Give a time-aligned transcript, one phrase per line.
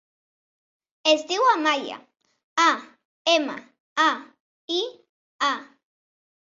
[1.11, 1.99] Es diu Amaia:
[2.65, 2.67] a,
[3.37, 3.59] ema,
[4.09, 4.09] a,
[4.81, 4.83] i,
[5.53, 5.55] a.